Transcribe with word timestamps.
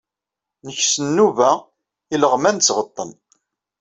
Nkes 0.65 0.93
n 1.05 1.07
nuba 1.15 1.51
ileɣman 2.13 2.57
d 2.59 2.63
tɣeṭṭen. 2.63 3.11